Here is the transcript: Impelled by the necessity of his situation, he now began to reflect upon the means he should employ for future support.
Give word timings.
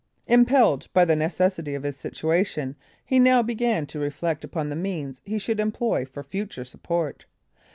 Impelled 0.25 0.87
by 0.93 1.05
the 1.05 1.15
necessity 1.15 1.75
of 1.75 1.83
his 1.83 1.95
situation, 1.95 2.75
he 3.05 3.19
now 3.19 3.43
began 3.43 3.85
to 3.85 3.99
reflect 3.99 4.43
upon 4.43 4.67
the 4.69 4.75
means 4.75 5.21
he 5.25 5.37
should 5.37 5.59
employ 5.59 6.05
for 6.05 6.23
future 6.23 6.63
support. 6.65 7.27